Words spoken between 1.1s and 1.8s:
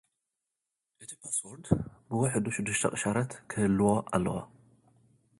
ፓስዎርድ፡